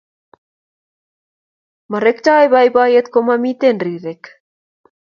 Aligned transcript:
Marekotpi 1.91 2.49
boiboiyet 2.55 3.07
komamiten 3.15 3.77
rirek 3.87 4.23